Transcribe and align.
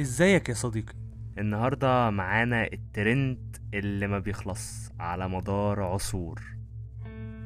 ازيك 0.00 0.48
يا 0.48 0.54
صديقي؟ 0.54 0.94
النهاردة 1.38 2.10
معانا 2.10 2.72
الترند 2.72 3.56
اللي 3.74 4.06
ما 4.06 4.18
بيخلص 4.18 4.90
على 5.00 5.28
مدار 5.28 5.82
عصور. 5.82 6.40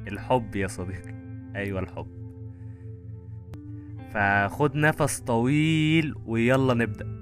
الحب 0.09 0.57
يا 0.57 0.67
صديقي. 0.67 1.15
أيوة 1.57 1.81
الحب. 1.81 2.07
فخد 4.15 4.77
نفس 4.77 5.21
طويل 5.21 6.15
ويلا 6.27 6.75
نبدأ. 6.75 7.17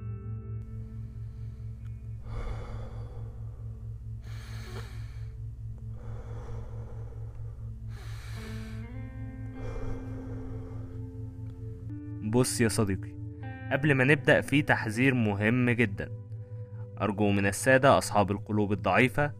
بص 12.24 12.60
يا 12.60 12.68
صديقي. 12.68 13.23
قبل 13.74 13.94
ما 13.94 14.04
نبدأ 14.04 14.40
في 14.40 14.62
تحذير 14.62 15.14
مهم 15.14 15.70
جدا. 15.70 16.10
أرجو 17.00 17.30
من 17.30 17.46
السادة 17.46 17.98
أصحاب 17.98 18.30
القلوب 18.30 18.72
الضعيفة 18.72 19.32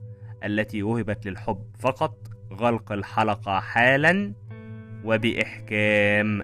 التي 0.45 0.83
وهبت 0.83 1.27
للحب 1.27 1.63
فقط 1.79 2.17
غلق 2.53 2.93
الحلقة 2.93 3.61
حالا 3.61 4.33
وبإحكام. 5.05 6.43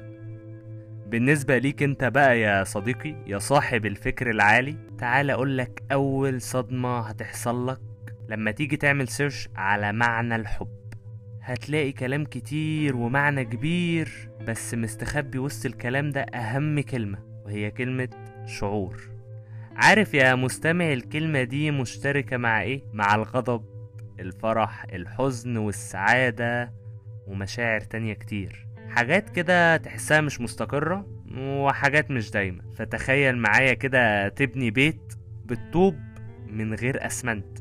بالنسبة 1.07 1.59
ليك 1.59 1.83
أنت 1.83 2.05
بقى 2.05 2.41
يا 2.41 2.65
صديقي 2.65 3.15
يا 3.27 3.39
صاحب 3.39 3.87
الفكر 3.87 4.31
العالي 4.31 4.77
تعال 4.99 5.31
أقولك 5.31 5.83
أول 5.93 6.41
صدمة 6.41 7.01
هتحصل 7.01 7.69
لك 7.69 7.81
لما 8.29 8.51
تيجي 8.51 8.77
تعمل 8.77 9.09
سيرش 9.09 9.49
على 9.57 9.93
معنى 9.93 10.37
الحب. 10.37 10.81
هتلاقي 11.43 11.93
كلام 11.93 12.25
كتير 12.25 12.97
ومعنى 12.97 13.45
كبير 13.45 14.31
بس 14.47 14.75
مستخبي 14.75 15.39
وسط 15.39 15.67
الكلام 15.67 16.11
ده 16.11 16.21
أهم 16.21 16.81
كلمة. 16.81 17.30
وهي 17.51 17.71
كلمة 17.71 18.09
شعور. 18.47 18.97
عارف 19.77 20.15
يا 20.15 20.35
مستمع 20.35 20.93
الكلمة 20.93 21.43
دي 21.43 21.71
مشتركة 21.71 22.37
مع 22.37 22.63
إيه؟ 22.63 22.83
مع 22.93 23.15
الغضب 23.15 23.65
الفرح 24.21 24.85
الحزن 24.93 25.57
والسعادة 25.57 26.73
ومشاعر 27.27 27.81
تانية 27.81 28.13
كتير. 28.15 28.67
حاجات 28.89 29.31
كده 29.31 29.77
تحسها 29.77 30.21
مش 30.21 30.41
مستقرة 30.41 31.07
وحاجات 31.39 32.11
مش 32.11 32.31
دايمة. 32.31 32.63
فتخيل 32.71 33.39
معايا 33.39 33.75
كده 33.75 34.29
تبني 34.29 34.71
بيت 34.71 35.15
بالطوب 35.45 35.97
من 36.47 36.75
غير 36.75 37.07
أسمنت. 37.07 37.59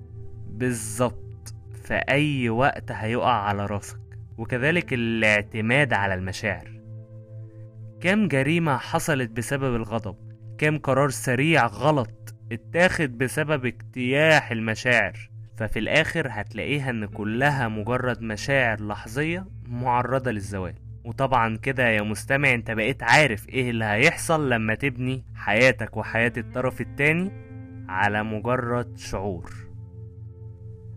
بالظبط. 0.48 1.54
في 1.84 1.94
أي 1.94 2.50
وقت 2.50 2.92
هيقع 2.92 3.42
على 3.42 3.66
راسك. 3.66 4.00
وكذلك 4.38 4.94
الاعتماد 4.94 5.94
على 5.94 6.14
المشاعر. 6.14 6.79
كم 8.02 8.28
جريمة 8.28 8.78
حصلت 8.78 9.32
بسبب 9.32 9.76
الغضب؟ 9.76 10.16
كم 10.58 10.78
قرار 10.78 11.10
سريع 11.10 11.66
غلط 11.68 12.36
اتاخد 12.52 13.18
بسبب 13.18 13.66
اجتياح 13.66 14.52
المشاعر؟ 14.52 15.30
ففي 15.58 15.80
الآخر 15.80 16.28
هتلاقيها 16.32 16.90
إن 16.90 17.06
كلها 17.06 17.68
مجرد 17.68 18.22
مشاعر 18.22 18.82
لحظية 18.84 19.48
معرضة 19.68 20.32
للزوال. 20.32 20.74
وطبعا 21.04 21.58
كده 21.58 21.88
يا 21.88 22.02
مستمع 22.02 22.54
أنت 22.54 22.72
بقيت 22.72 23.04
عارف 23.04 23.50
إيه 23.50 23.70
اللي 23.70 23.86
هيحصل 23.86 24.50
لما 24.50 24.76
تبني 24.76 25.26
حياتك 25.36 25.98
وحياة 25.98 26.34
الطرف 26.38 26.82
التاني 26.82 27.32
على 27.90 28.24
مجرد 28.24 28.98
شعور. 28.98 29.54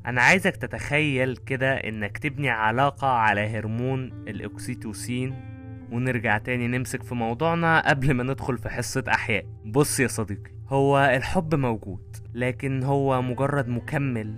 أنا 0.07 0.23
عايزك 0.23 0.57
تتخيل 0.57 1.37
كده 1.37 1.73
إنك 1.73 2.19
تبني 2.19 2.51
علاقة 2.51 3.07
على 3.09 3.41
هرمون 3.41 4.25
الاكسيتوسين 4.29 5.52
ونرجع 5.93 6.39
تاني 6.39 6.69
نمسك 6.69 7.03
في 7.03 7.15
موضوعنا 7.15 7.89
قبل 7.89 8.15
ما 8.15 8.23
ندخل 8.23 8.59
في 8.59 8.69
حصة 8.69 9.05
أحياء. 9.09 9.45
بص 9.65 10.01
يا 10.01 10.07
صديقي 10.09 10.51
هو 10.69 10.99
الحب 11.17 11.55
موجود 11.55 12.17
لكن 12.35 12.83
هو 12.83 13.23
مجرد 13.23 13.69
مكمل 13.69 14.35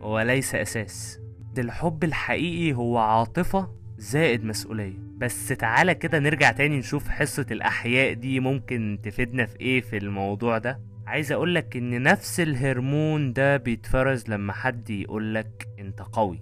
وليس 0.00 0.54
أساس. 0.54 1.20
ده 1.54 1.62
الحب 1.62 2.04
الحقيقي 2.04 2.72
هو 2.72 2.98
عاطفة 2.98 3.68
زائد 3.98 4.44
مسؤولية. 4.44 4.98
بس 5.16 5.48
تعالى 5.48 5.94
كده 5.94 6.18
نرجع 6.18 6.50
تاني 6.52 6.78
نشوف 6.78 7.08
حصة 7.08 7.46
الأحياء 7.50 8.12
دي 8.12 8.40
ممكن 8.40 8.98
تفيدنا 9.02 9.46
في 9.46 9.60
إيه 9.60 9.80
في 9.80 9.96
الموضوع 9.96 10.58
ده. 10.58 10.80
عايز 11.06 11.32
أقولك 11.32 11.76
إن 11.76 12.02
نفس 12.02 12.40
الهرمون 12.40 13.32
ده 13.32 13.56
بيتفرز 13.56 14.28
لما 14.28 14.52
حد 14.52 14.90
يقولك 14.90 15.68
أنت 15.78 16.02
قوي. 16.02 16.40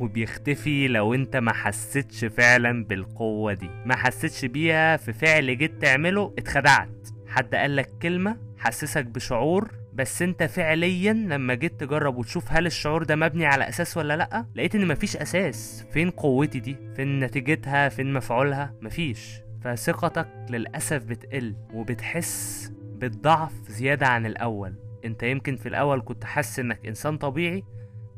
وبيختفي 0.00 0.88
لو 0.88 1.14
انت 1.14 1.36
ما 1.36 1.52
حسيتش 1.52 2.24
فعلا 2.24 2.84
بالقوة 2.84 3.52
دي. 3.52 3.70
ما 3.86 3.96
حسيتش 3.96 4.44
بيها 4.44 4.96
في 4.96 5.12
فعل 5.12 5.58
جيت 5.58 5.82
تعمله 5.82 6.34
اتخدعت. 6.38 7.08
حد 7.28 7.54
قالك 7.54 7.88
كلمة 8.02 8.36
حسسك 8.58 9.04
بشعور 9.06 9.70
بس 9.94 10.22
انت 10.22 10.42
فعليا 10.42 11.12
لما 11.12 11.54
جيت 11.54 11.80
تجرب 11.80 12.16
وتشوف 12.16 12.52
هل 12.52 12.66
الشعور 12.66 13.02
ده 13.02 13.16
مبني 13.16 13.46
على 13.46 13.68
أساس 13.68 13.96
ولا 13.96 14.16
لأ 14.16 14.46
لقيت 14.54 14.74
إن 14.74 14.88
مفيش 14.88 15.16
أساس. 15.16 15.86
فين 15.92 16.10
قوتي 16.10 16.60
دي؟ 16.60 16.76
فين 16.96 17.20
نتيجتها؟ 17.20 17.88
فين 17.88 18.12
مفعولها؟ 18.12 18.74
مفيش. 18.82 19.40
فثقتك 19.64 20.28
للأسف 20.50 21.04
بتقل 21.04 21.54
وبتحس 21.74 22.72
بالضعف 22.82 23.52
زيادة 23.68 24.06
عن 24.06 24.26
الأول. 24.26 24.74
انت 25.04 25.22
يمكن 25.22 25.56
في 25.56 25.68
الأول 25.68 26.02
كنت 26.04 26.24
حاسس 26.24 26.58
إنك 26.58 26.86
إنسان 26.86 27.18
طبيعي 27.18 27.64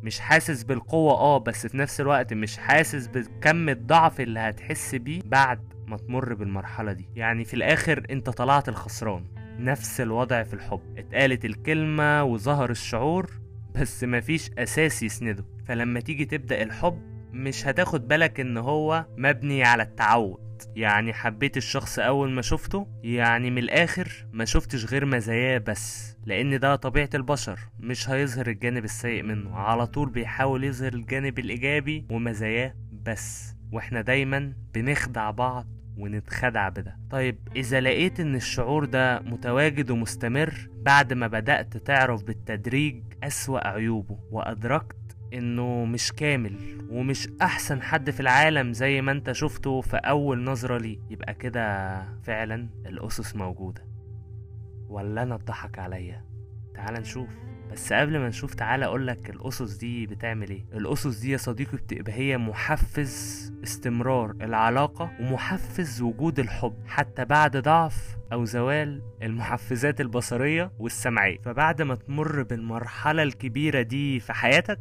مش 0.03 0.21
حاسس 0.21 0.63
بالقوة 0.63 1.13
آه 1.13 1.39
بس 1.39 1.67
في 1.67 1.77
نفس 1.77 2.01
الوقت 2.01 2.35
مش 2.35 2.59
حاسس 2.59 3.07
بكم 3.07 3.69
الضعف 3.69 4.21
اللي 4.21 4.41
هتحس 4.41 4.95
بيه 4.95 5.21
بعد 5.25 5.75
ما 5.87 5.97
تمر 5.97 6.35
بالمرحلة 6.35 6.93
دي. 6.93 7.09
يعني 7.17 7.45
في 7.45 7.55
الآخر 7.55 8.07
أنت 8.11 8.31
طلعت 8.31 8.69
الخسران. 8.69 9.25
نفس 9.59 10.01
الوضع 10.01 10.43
في 10.43 10.55
الحب. 10.55 10.81
اتقالت 10.99 11.45
الكلمة 11.45 12.25
وظهر 12.25 12.71
الشعور 12.71 13.31
بس 13.75 14.05
مفيش 14.05 14.51
أساس 14.59 15.03
يسنده. 15.03 15.45
فلما 15.67 16.01
تيجي 16.01 16.25
تبدأ 16.25 16.63
الحب 16.63 17.03
مش 17.33 17.67
هتاخد 17.67 18.09
بالك 18.09 18.41
إن 18.41 18.57
هو 18.57 19.07
مبني 19.17 19.65
على 19.65 19.83
التعود. 19.83 20.52
يعني 20.77 21.13
حبيت 21.13 21.57
الشخص 21.57 21.99
أول 21.99 22.31
ما 22.31 22.43
شفته 22.43 22.87
يعني 23.03 23.51
من 23.51 23.59
الآخر 23.59 24.27
ما 24.33 24.45
شفتش 24.45 24.85
غير 24.85 25.05
مزاياه 25.07 25.59
بس 25.59 26.17
لأن 26.27 26.59
ده 26.61 26.77
طبيعة 26.77 27.11
البشر 27.15 27.59
مش 27.81 28.11
هيظهر 28.11 28.47
الجانب 28.47 28.85
السيء 28.85 29.23
منه 29.23 29.57
على 29.57 29.87
طول 29.87 30.11
بيحاول 30.11 30.65
يظهر 30.65 30.93
الجانب 30.95 31.39
الإيجابي 31.39 32.07
ومزاياه 32.11 32.75
بس 33.07 33.55
وإحنا 33.73 34.01
دايما 34.01 34.53
بنخدع 34.75 35.31
بعض 35.31 35.67
ونتخدع 35.99 36.69
بده. 36.69 36.99
طيب 37.11 37.49
إذا 37.57 37.81
لقيت 37.81 38.21
إن 38.21 38.35
الشعور 38.35 38.85
ده 38.85 39.21
متواجد 39.21 39.91
ومستمر 39.91 40.69
بعد 40.83 41.13
ما 41.13 41.27
بدأت 41.27 41.77
تعرف 41.77 42.23
بالتدريج 42.25 43.03
أسوأ 43.23 43.69
عيوبه 43.69 44.19
وأدركت 44.31 44.97
إنه 45.33 45.85
مش 45.85 46.13
كامل 46.13 46.57
ومش 46.91 47.29
أحسن 47.43 47.83
حد 47.83 48.11
في 48.11 48.21
العالم 48.21 48.73
زي 48.73 49.01
ما 49.03 49.13
أنت 49.13 49.33
شفته 49.33 49.81
في 49.81 49.97
أول 49.97 50.45
نظرة 50.45 50.79
ليه. 50.79 50.99
يبقى 51.11 51.35
كده 51.35 51.97
فعلا 52.23 52.69
الأسس 52.87 53.37
موجودة. 53.37 53.85
ولا 54.89 55.23
أنا 55.23 55.35
اتضحك 55.35 55.79
عليا؟ 55.79 56.25
تعال 56.75 56.95
نشوف. 56.95 57.29
بس 57.73 57.93
قبل 57.93 58.19
ما 58.19 58.29
نشوف 58.29 58.55
تعالى 58.55 58.85
اقولك 58.85 59.31
الأسس 59.31 59.77
دي 59.77 60.07
بتعمل 60.07 60.51
إيه. 60.51 60.65
الأسس 60.73 61.19
دي 61.19 61.31
يا 61.31 61.37
صديقي 61.37 61.77
بتبقى 61.77 62.13
هي 62.13 62.39
محفز 62.39 63.53
استمرار 63.65 64.31
العلاقة 64.31 65.11
ومحفز 65.21 66.03
وجود 66.03 66.39
الحب 66.39 66.75
حتى 66.87 67.25
بعد 67.25 67.57
ضعف 67.57 68.17
أو 68.33 68.45
زوال 68.45 69.03
المحفزات 69.23 70.01
البصرية 70.01 70.73
والسمعية. 70.79 71.39
فبعد 71.39 71.83
ما 71.83 71.95
تمر 71.95 72.43
بالمرحلة 72.43 73.23
الكبيرة 73.23 73.83
دي 73.83 74.21
في 74.21 74.33
حياتك 74.33 74.79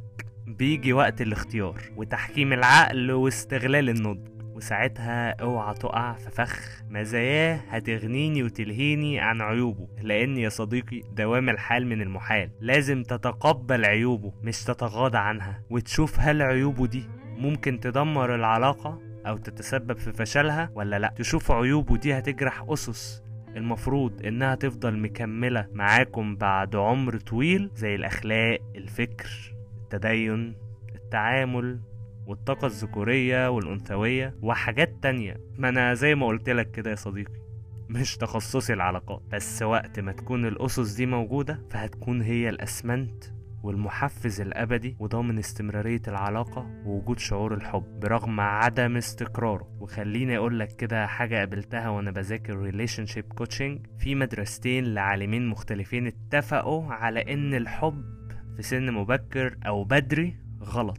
بيجي 0.48 0.94
وقت 0.94 1.22
الاختيار 1.22 1.82
وتحكيم 1.96 2.54
العقل 2.54 3.12
واستغلال 3.12 3.90
النضج. 3.90 4.32
وساعتها 4.42 5.30
اوعى 5.42 5.74
تقع 5.74 6.14
في 6.14 6.30
فخ 6.30 6.82
مزاياه 6.90 7.60
هتغنيني 7.70 8.44
وتلهيني 8.44 9.20
عن 9.20 9.42
عيوبه 9.42 9.88
لأن 10.02 10.38
يا 10.38 10.50
صديقي 10.50 11.02
دوام 11.16 11.50
الحال 11.50 11.88
من 11.88 12.02
المحال. 12.02 12.52
لازم 12.60 13.04
تتقبل 13.04 13.86
عيوبه 13.86 14.34
مش 14.44 14.64
تتغاضى 14.64 15.18
عنها. 15.18 15.64
وتشوف 15.70 16.20
هل 16.20 16.42
عيوبه 16.42 16.88
دي 16.88 17.04
ممكن 17.38 17.80
تدمر 17.80 18.36
العلاقة 18.36 19.02
أو 19.28 19.38
تتسبب 19.38 19.98
في 19.98 20.14
فشلها 20.14 20.72
ولا 20.76 21.00
لأ. 21.00 21.14
تشوف 21.16 21.52
عيوبه 21.52 21.98
دي 21.98 22.18
هتجرح 22.18 22.66
أسس 22.70 23.24
المفروض 23.56 24.26
إنها 24.26 24.56
تفضل 24.56 24.98
مكملة 24.98 25.68
معاكم 25.74 26.36
بعد 26.36 26.76
عمر 26.76 27.18
طويل 27.18 27.72
زي 27.76 27.96
الأخلاق 27.96 28.60
الفكر. 28.76 29.56
التدين 29.94 30.56
التعامل 30.96 31.80
والطاقة 32.28 32.66
الذكورية 32.66 33.50
والأنثوية 33.50 34.36
وحاجات 34.42 35.04
تانية. 35.04 35.38
ما 35.58 35.70
أنا 35.70 35.94
زي 35.94 36.16
ما 36.16 36.28
قلت 36.28 36.50
لك 36.50 36.72
كده 36.72 36.90
يا 36.90 36.96
صديقي 36.96 37.42
مش 37.90 38.18
تخصصي 38.18 38.74
العلاقات. 38.74 39.22
بس 39.32 39.62
وقت 39.62 40.00
ما 40.00 40.12
تكون 40.12 40.46
الأسس 40.46 40.94
دي 40.94 41.06
موجودة 41.06 41.62
فهتكون 41.70 42.22
هي 42.22 42.50
الأسمنت 42.50 43.24
والمحفز 43.64 44.42
الأبدي 44.42 44.96
وضامن 45.00 45.38
استمرارية 45.38 46.02
العلاقة 46.08 46.82
ووجود 46.86 47.20
شعور 47.20 47.54
الحب 47.54 48.00
برغم 48.00 48.40
عدم 48.40 48.98
استقراره. 48.98 49.68
وخليني 49.80 50.38
أقول 50.38 50.60
لك 50.60 50.76
كده 50.76 51.08
حاجة 51.08 51.36
قابلتها 51.36 51.90
وأنا 51.90 52.12
بذاكر 52.12 52.88
relationship 53.06 53.26
coaching 53.26 53.88
في 54.00 54.16
مدرستين 54.16 54.94
لعالمين 54.94 55.48
مختلفين 55.48 56.08
اتفقوا 56.08 56.94
على 56.94 57.34
إن 57.34 57.54
الحب 57.54 58.21
في 58.56 58.62
سن 58.64 58.92
مبكر 58.92 59.58
أو 59.66 59.84
بدري 59.84 60.36
غلط. 60.64 60.98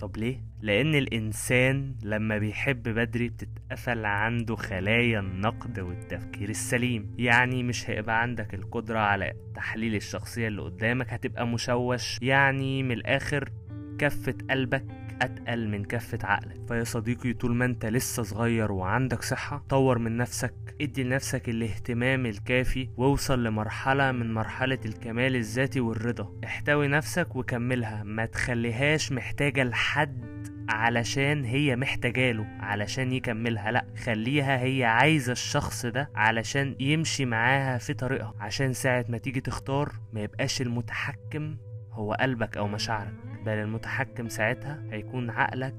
طب 0.00 0.16
ليه؟ 0.16 0.40
لأن 0.62 0.94
الإنسان 0.94 1.94
لما 2.02 2.38
بيحب 2.38 2.82
بدري 2.82 3.28
بتتقفل 3.28 4.04
عنده 4.04 4.56
خلايا 4.56 5.20
النقد 5.20 5.80
والتفكير 5.80 6.48
السليم. 6.48 7.14
يعني 7.18 7.62
مش 7.62 7.90
هيبقى 7.90 8.22
عندك 8.22 8.54
القدرة 8.54 8.98
على 8.98 9.32
تحليل 9.54 9.94
الشخصية 9.94 10.48
اللي 10.48 10.62
قدامك 10.62 11.12
هتبقى 11.12 11.46
مشوش. 11.46 12.18
يعني 12.22 12.82
من 12.82 12.92
الآخر 12.92 13.50
كفة 13.98 14.34
قلبك 14.50 14.84
أتقل 15.22 15.68
من 15.68 15.84
كفة 15.84 16.18
عقلك. 16.22 16.60
فيا 16.68 16.84
صديقي 16.84 17.32
طول 17.32 17.54
ما 17.54 17.64
أنت 17.64 17.86
لسه 17.86 18.22
صغير 18.22 18.72
وعندك 18.72 19.22
صحة 19.22 19.64
طور 19.68 19.98
من 19.98 20.16
نفسك 20.16 20.54
ادي 20.80 21.02
لنفسك 21.02 21.48
الاهتمام 21.48 22.26
الكافي 22.26 22.88
واوصل 22.96 23.44
لمرحلة 23.44 24.12
من 24.12 24.34
مرحلة 24.34 24.78
الكمال 24.84 25.36
الذاتي 25.36 25.80
والرضا. 25.80 26.40
احتوي 26.44 26.88
نفسك 26.88 27.36
وكملها 27.36 28.02
ما 28.02 28.26
تخليهاش 28.26 29.12
محتاجة 29.12 29.64
لحد 29.64 30.40
علشان 30.68 31.44
هي 31.44 31.76
محتاجاله 31.76 32.46
علشان 32.60 33.12
يكملها. 33.12 33.70
لا 33.72 33.86
خليها 34.04 34.60
هي 34.60 34.84
عايزة 34.84 35.32
الشخص 35.32 35.86
ده 35.86 36.10
علشان 36.14 36.76
يمشي 36.80 37.24
معاها 37.24 37.78
في 37.78 37.94
طريقها. 37.94 38.34
عشان 38.40 38.72
ساعة 38.72 39.04
ما 39.08 39.18
تيجي 39.18 39.40
تختار 39.40 39.92
ما 40.12 40.20
يبقاش 40.20 40.60
المتحكم 40.60 41.56
هو 41.92 42.12
قلبك 42.12 42.56
أو 42.56 42.68
مشاعرك. 42.68 43.29
بل 43.46 43.52
المتحكم 43.52 44.28
ساعتها 44.28 44.82
هيكون 44.90 45.30
عقلك 45.30 45.74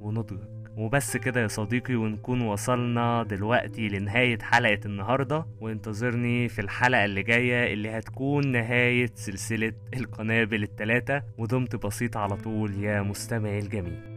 ونضجك. 0.00 0.48
وبس 0.76 1.16
كده 1.16 1.40
يا 1.40 1.46
صديقي 1.48 1.94
ونكون 1.94 2.40
وصلنا 2.40 3.22
دلوقتي 3.22 3.88
لنهاية 3.88 4.38
حلقة 4.38 4.80
النهاردة. 4.86 5.46
وانتظرني 5.60 6.48
في 6.48 6.60
الحلقة 6.60 7.04
اللي 7.04 7.22
جاية 7.22 7.72
اللي 7.72 7.90
هتكون 7.90 8.52
نهاية 8.52 9.10
سلسلة 9.14 9.72
القنابل 9.96 10.62
التلاتة. 10.62 11.22
ودمت 11.38 11.76
بسيط 11.76 12.16
على 12.16 12.36
طول 12.36 12.74
يا 12.74 13.02
مستمعي 13.02 13.58
الجميل. 13.58 14.11